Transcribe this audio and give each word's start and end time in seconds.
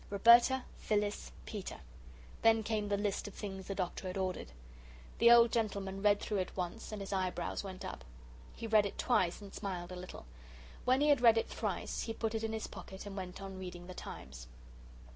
"Roberta. 0.09 0.63
"Phyllis. 0.79 1.31
"Peter." 1.45 1.79
Then 2.41 2.63
came 2.63 2.87
the 2.89 2.97
list 2.97 3.27
of 3.27 3.35
things 3.35 3.67
the 3.67 3.75
Doctor 3.75 4.07
had 4.07 4.17
ordered. 4.17 4.51
The 5.19 5.29
old 5.29 5.51
gentleman 5.51 6.01
read 6.01 6.17
it 6.17 6.23
through 6.23 6.43
once, 6.55 6.91
and 6.91 6.99
his 7.01 7.13
eyebrows 7.13 7.63
went 7.63 7.85
up. 7.85 8.03
He 8.55 8.65
read 8.65 8.87
it 8.87 8.97
twice 8.97 9.41
and 9.41 9.53
smiled 9.53 9.91
a 9.91 9.95
little. 9.95 10.25
When 10.85 11.01
he 11.01 11.09
had 11.09 11.21
read 11.21 11.37
it 11.37 11.49
thrice, 11.49 12.01
he 12.01 12.13
put 12.15 12.33
it 12.33 12.43
in 12.43 12.51
his 12.51 12.65
pocket 12.65 13.05
and 13.05 13.15
went 13.15 13.43
on 13.43 13.59
reading 13.59 13.85
The 13.85 13.93
Times. 13.93 14.47